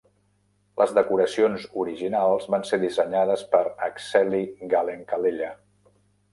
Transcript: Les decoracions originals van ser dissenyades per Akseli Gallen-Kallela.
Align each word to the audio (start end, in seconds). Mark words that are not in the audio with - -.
Les 0.81 0.93
decoracions 0.97 1.67
originals 1.83 2.49
van 2.55 2.65
ser 2.71 2.81
dissenyades 2.85 3.45
per 3.55 3.63
Akseli 3.91 4.43
Gallen-Kallela. 4.75 5.55